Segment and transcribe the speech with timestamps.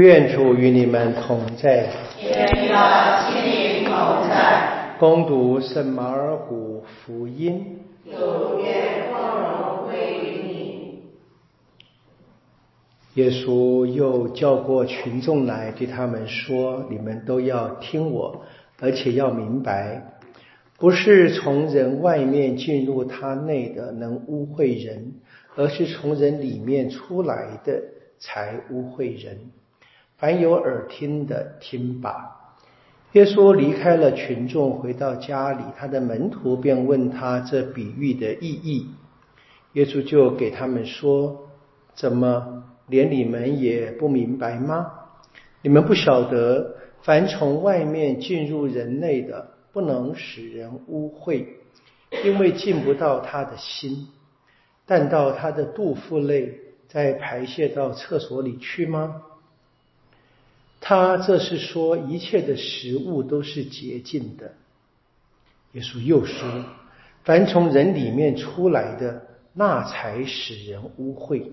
[0.00, 1.90] 愿主与你们同在。
[2.22, 2.74] 愿你的
[3.28, 3.92] 心灵同
[4.30, 4.94] 在。
[4.98, 7.80] 恭读圣马尔谷福音。
[8.06, 11.02] 主愿光荣归于你。
[13.12, 18.40] 耶稣又叫过群众来，对他们说：“你们都要听我，
[18.80, 20.14] 而且要明白，
[20.78, 25.12] 不是从人外面进入他内的能污秽人，
[25.56, 27.82] 而是从人里面出来的
[28.18, 29.36] 才污秽人。”
[30.20, 32.36] 凡有耳听的，听吧。
[33.12, 38.88] 耶稣离开了群众，回到家里，他的门徒便问他这比喻的意义。
[39.72, 41.48] 耶稣就给他们说
[41.96, 44.92] ：“怎么连你们也不明白吗？
[45.62, 51.46] 你们不晓得，凡从外面进入人类的，不能使人污秽，
[52.24, 54.08] 因为进不到他的心，
[54.84, 56.52] 但到他的肚腹内，
[56.88, 59.22] 再排泄到厕所里去吗？”
[60.90, 64.54] 他这是说，一切的食物都是洁净的。
[65.70, 66.64] 耶稣又说
[67.22, 71.44] ：“凡从人里面出来的，那才使人污秽，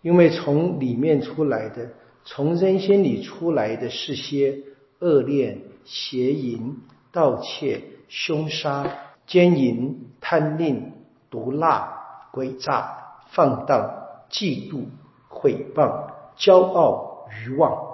[0.00, 1.90] 因为从里面出来的，
[2.24, 4.56] 从人心里出来的是些
[5.00, 6.76] 恶念、邪淫、
[7.10, 8.86] 盗窃、凶杀、
[9.26, 10.92] 奸淫、贪吝、
[11.28, 12.96] 毒辣、诡诈、
[13.32, 14.84] 放荡、嫉妒、
[15.28, 17.86] 毁谤、骄傲、愚妄。”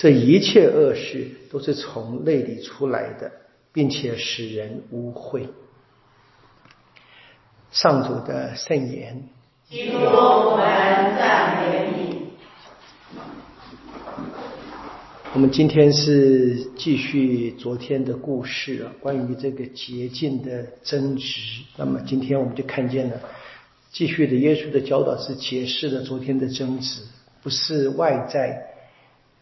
[0.00, 3.30] 这一切恶事都是从内里出来的，
[3.70, 5.46] 并且使人污秽。
[7.70, 9.28] 上主的圣言。
[9.68, 10.64] 基督，我们
[11.18, 12.30] 赞美你。
[15.34, 21.62] 我们今天是继续昨天的故事啊，关于这个洁净的争执。
[21.76, 23.20] 那么今天我们就看见了，
[23.92, 27.02] 继续的耶稣的教导是解释了昨天的争执，
[27.42, 28.69] 不是外在。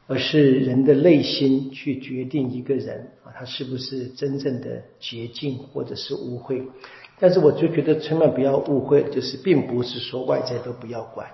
[0.09, 6.65] 而是人的内心去决定一个人啊，他是不是真正的洁净或者是污秽。
[7.21, 11.29] 但是我就觉得千万不要误会，就是并不是说外在都不要管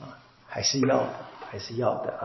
[0.00, 1.14] 啊，还是要的，
[1.50, 2.22] 还是要的啊。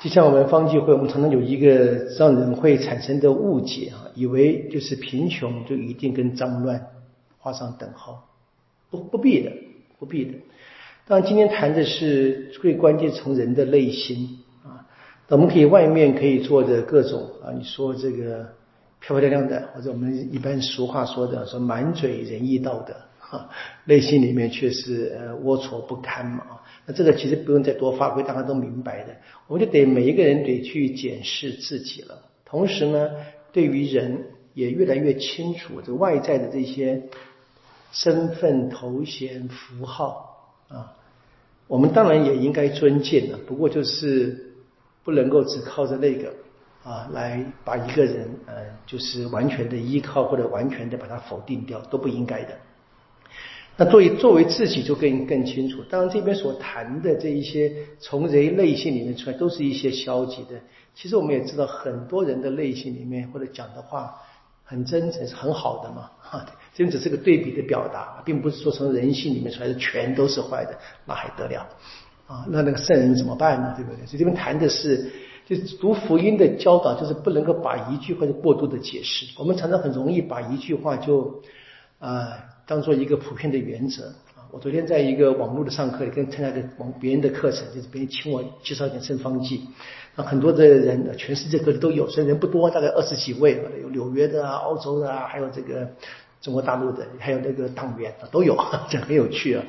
[0.00, 6.88] 就像我们方济会，我们常常有一个让人会产生的误解啊，以为就是贫穷就一定跟脏乱
[7.38, 8.28] 画上等号，
[8.90, 9.50] 不不必的，
[9.98, 10.32] 不必的。
[11.08, 14.84] 当然，今天谈的是最关键，从人的内心啊，
[15.28, 18.48] 我们可以外面可以做的各种啊，你说这个
[18.98, 23.48] 漂漂亮亮的，或者我们一般俗话说的说满嘴仁义道德，哈，
[23.84, 26.62] 内心里面却是呃龌龊不堪嘛啊。
[26.86, 29.14] 那这个其实不用再多发挥，大家都明白的。
[29.46, 32.20] 我们就得每一个人得去检视自己了。
[32.44, 33.10] 同时呢，
[33.52, 34.24] 对于人
[34.54, 37.04] 也越来越清楚，这外在的这些
[37.92, 40.25] 身份、头衔、符号。
[40.68, 40.92] 啊，
[41.68, 44.54] 我们当然也应该尊敬了，不过就是
[45.04, 46.32] 不能够只靠着那个
[46.82, 52.56] 啊来把一个人呃，就是完全的依靠或者完全的把它否定掉，都不应该的。
[53.78, 55.82] 那作为作为自己就更更清楚。
[55.90, 60.58] 当然这边所谈的这一些从人内心里面出来，都是一些消极的。
[60.94, 64.14] 其实我们也知道，很多人的内心里面或者讲的话
[64.66, 66.44] 很真诚，是很好的嘛， 哈。
[66.74, 71.66] 这只是个对比的表达，并不是说从人性里面出来的全都是坏的，那还得了
[72.26, 72.44] 啊？
[72.50, 73.72] 那那个圣人怎么办呢？
[73.74, 74.04] 对不对？
[74.04, 75.10] 所以这边谈的是，
[75.46, 79.24] 就读福音的教导，就是不能够把一句话就过度的解释。
[79.38, 81.42] 我们常常很容易把一句话就
[81.98, 84.12] 啊当做一个普遍的原则。
[84.50, 89.68] 我昨天在一个网络的上课里，跟参加的网别人的课程，就是别人请我介绍一点圣方剂，
[90.14, 95.88] 那很多的人，全世界各地都有，虽然人不多，大概二十几位，有纽约的啊、澳洲的啊，还有这个。
[96.42, 98.56] 中国大陆的，还有那个党员啊，都有，
[98.88, 99.64] 这很有趣啊。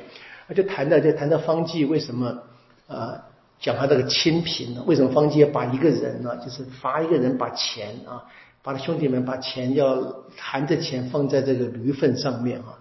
[0.46, 2.42] 那就谈到，就谈到方剂为什么
[2.86, 3.18] 呃
[3.58, 4.84] 讲他这个清贫呢？
[4.86, 8.22] 为什么方剂要把一个人呢，就是罚一个人把钱啊，
[8.62, 12.78] 把他兄弟们把钱要含着钱放在这个驴粪上面啊？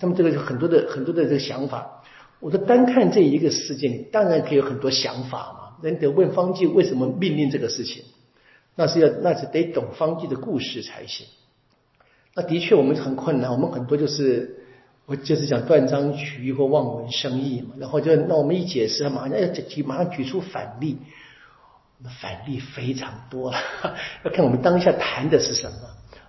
[0.00, 2.02] 他们这个很多的很多的这个想法。
[2.40, 5.82] 我说单看这一个事件，当然可以有很多想法嘛。
[5.82, 8.04] 人得问方济为什么命令这个事情，
[8.74, 11.26] 那是要那是得懂方济的故事才行。
[12.34, 13.50] 那的确，我们很困难。
[13.50, 14.58] 我们很多就是，
[15.06, 17.74] 我就是讲断章取义或望文生义嘛。
[17.78, 20.98] 然后就那我们一解释，马上要举，马上举出反例。
[22.20, 23.56] 反例非常多了，
[24.22, 25.78] 要看我们当下谈的是什么。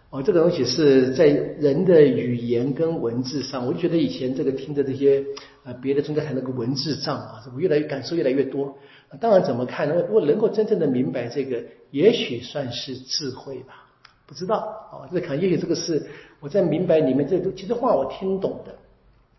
[0.09, 5.25] 哦，这个东西是在人的语言跟文字上，我就觉得以前这个听的这些
[5.65, 8.77] 呃别的宗教谈那个文字障啊，我越来越感受越来越多。
[9.19, 9.89] 当然怎么看？
[9.89, 11.61] 如果能够真正的明白这个，
[11.91, 13.85] 也许算是智慧吧。
[14.25, 14.57] 不知道
[14.91, 16.05] 啊，这可能也许这个是
[16.39, 18.75] 我在明白你们这都其实话我听懂的，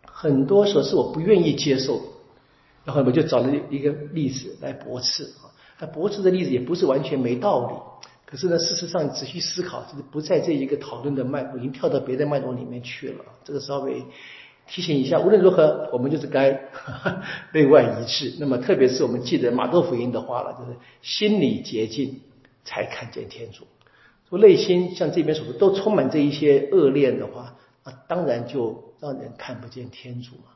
[0.05, 1.99] 很多时候是我不愿意接受，
[2.85, 5.49] 然后我就找了一个例子来驳斥啊。
[5.79, 7.73] 那驳斥的例子也不是完全没道理，
[8.29, 13.25] 可是呢，事实上仔细思考，就是不在这一个讨论的脉络，已经跳到别的脉络里面去了。
[13.43, 14.03] 这个稍微
[14.67, 16.69] 提醒一下，无论如何，我们就是该
[17.53, 18.35] 内外一致。
[18.39, 22.21] 那么，特别是我们记得马窦福音的话了，就是心理洁净
[22.63, 23.65] 才看见天主。
[24.29, 30.51] 说内心像这边所说都充满这一些恶念的话，那当然就让人看不见天主嘛。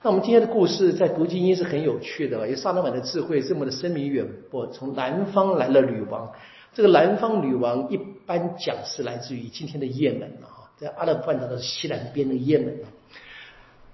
[0.00, 4.68] 那我们今天的故事在读经音是很有趣的，因为萨拉满的智慧这么的深明远播。
[4.68, 6.30] 从南方来了女王，
[6.74, 7.96] 这个南方女王一
[8.26, 12.78] 般讲是来自于今天的也门啊，在阿拉伯半岛的西南边的也门。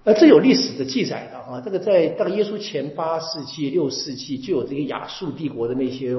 [0.04, 6.16] 呃，这有历史的记载的啊，这个在大概耶稣前八世纪、六世纪就有这个亚述帝国的那些。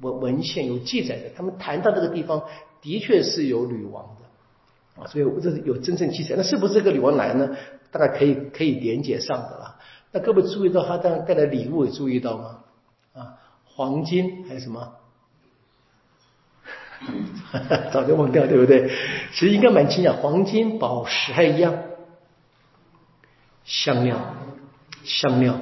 [0.00, 2.40] 文文献有记载的，他们谈到这个地方
[2.80, 6.36] 的确是有女王的啊，所以这是有真正记载。
[6.36, 7.56] 那是不是这个女王来呢？
[7.90, 9.76] 大概可以可以连接上的了。
[10.12, 12.60] 那各位注意到她带带来礼物，注意到吗？
[13.12, 13.34] 啊，
[13.64, 14.88] 黄金还有什么？
[17.92, 18.88] 早就忘掉，对不对？
[19.32, 21.74] 其实应该蛮清楚，黄金、宝石还一样，
[23.64, 24.34] 香料，
[25.04, 25.54] 香料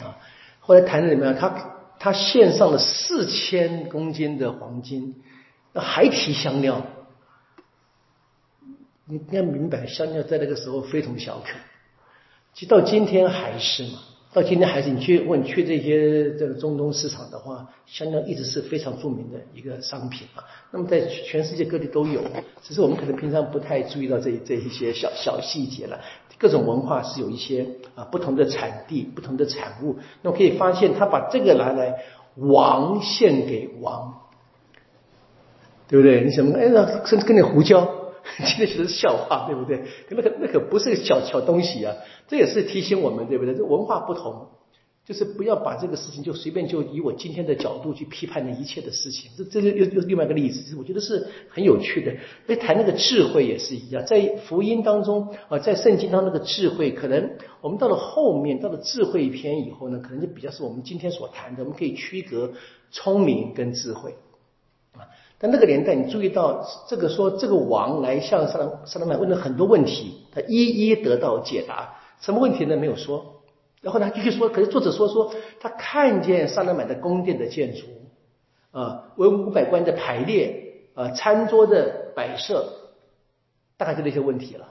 [0.00, 0.16] 啊。
[0.60, 1.34] 后来谈的怎么样？
[1.34, 1.70] 他。
[1.96, 5.22] 他献上了四千公斤的黄金，
[5.74, 6.84] 还提香料，
[9.06, 11.52] 你应该明白，香料在那个时候非同小可，
[12.52, 14.00] 其实到今天还是嘛，
[14.34, 20.42] 到今天还是你去问去这些这个中东市场的话，香料一直是非常著名的一个商品啊。
[20.72, 22.20] 那么在全世界各地都有，
[22.60, 26.00] 只是我们可能平常不太注意到这这一些小小细节了。
[26.36, 27.64] 各种文化是有一些
[27.94, 31.94] 啊不同的产地、不同的产物，那么可以发现他把这个拿来
[32.34, 34.14] 王献给王，
[35.86, 36.24] 对不对？
[36.24, 36.58] 你什么？
[36.58, 36.66] 哎，
[37.06, 37.88] 甚至跟你胡椒，
[38.38, 39.84] 今天其实是笑话，对不对？
[40.08, 41.94] 那个那可不是个小小东西啊，
[42.28, 43.54] 这也是提醒我们，对不对？
[43.54, 44.48] 这文化不同。
[45.06, 52.14] 就是不要把这个事情就随便就以我今天的角度去批判那一切的事情，这这是又又另外一个例子，我觉得是很有趣的。
[52.50, 62.54] 以谈那个智慧也是一样，在福音当中啊，在圣经当中那个智慧，可能我们到了后面到了智慧篇以后呢，可能就比较是我们今天所谈的，我们可以区隔
[62.90, 64.14] 聪明跟智慧。
[65.38, 72.76] 但那个年代，你注意到这个说这个王来向萨拉萨拉曼问了很多问题，他一一得到解答，什么问题呢？
[72.76, 73.42] 没有说。
[73.82, 77.82] 然后呢继续说，可是作者说说他看见萨勒满的宫殿的建筑，
[78.70, 82.64] 啊，文武百官的排列，啊，餐桌的摆设，
[83.76, 84.68] 大概就那些问题了，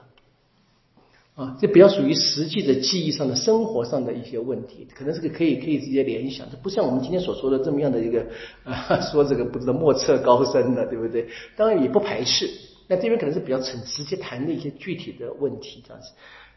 [1.34, 8.24] 啊，这比较属于实际的记忆上的生活上的一些问题，可能这个可以可以直接联想，这不像我们今天所说的这么样的一个
[8.62, 11.26] 啊， 说这个不知道莫测高深的，对不对？
[11.56, 12.48] 当然也不排斥，
[12.86, 16.12] 那这边可能是比较很直接谈的一些具体的问题，这样子。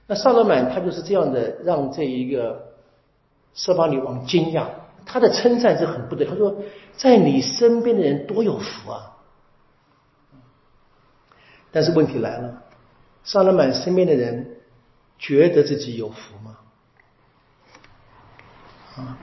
[0.06, 2.74] 那萨勒满他就是这样的，让这一个
[3.56, 4.68] 色巴女王惊讶，
[5.08, 6.24] 他的称赞是很不得。
[6.24, 6.56] 他说，
[6.96, 9.18] 在你身边的人多有福啊！
[11.72, 12.62] 但是问题来了，
[13.24, 14.57] 萨勒满身边的人
[15.20, 16.58] 觉得自己有福吗？
[18.98, 19.18] 啊，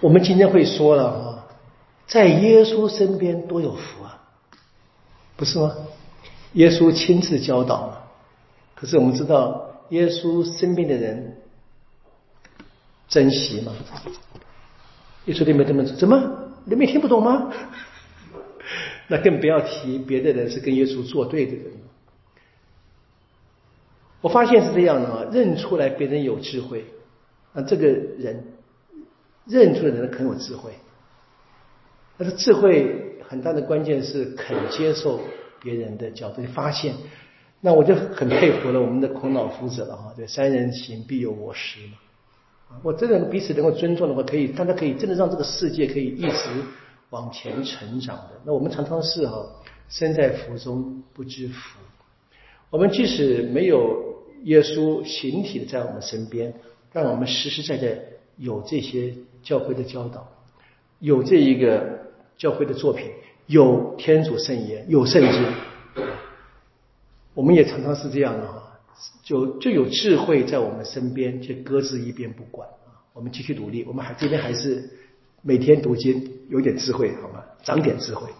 [0.00, 1.48] 我们今天会说了啊，
[2.06, 4.22] 在耶稣身边多有福啊，
[5.36, 5.74] 不是吗？
[6.54, 8.04] 耶稣亲自教导了。
[8.74, 11.38] 可是我们知道，耶稣身边的人
[13.08, 13.72] 珍惜吗？
[15.26, 17.52] 耶稣对没这么，怎么你们听不懂吗？
[19.08, 21.64] 那更不要提别的人是跟耶稣作对的人。
[24.20, 26.84] 我发现是这样的啊，认出来别人有智慧，
[27.52, 28.44] 那这个人
[29.46, 30.72] 认出的人很有智慧。
[32.16, 35.20] 但是智慧很大的关键是肯接受
[35.62, 36.94] 别人的角度，发现。
[37.60, 42.78] 那我就很佩服了我们的孔老夫子了哈，对，三人行必有我师嘛。
[42.82, 46.48] 我真的彼此能够尊重的话，可以，大家可以真的让这个世界可以一直
[47.10, 48.30] 往前成长的。
[48.44, 49.44] 那我们常常是哈，
[49.88, 51.80] 身在福中不知福。
[52.70, 54.07] 我们即使没有
[54.48, 56.54] 耶稣形体的在我们身边，
[56.92, 58.00] 让我们实实在在
[58.38, 59.12] 有这些
[59.42, 60.26] 教会的教导，
[61.00, 62.06] 有这一个
[62.38, 63.10] 教会的作品，
[63.46, 65.44] 有天主圣言，有圣经。
[67.34, 68.80] 我们也常常是这样的哈，
[69.22, 72.66] 就就有智慧在我们身边，却搁置一边不管。
[73.12, 74.88] 我们继续努力，我们还这边还是
[75.42, 77.44] 每天读经，有点智慧好吗？
[77.62, 78.30] 长点智慧。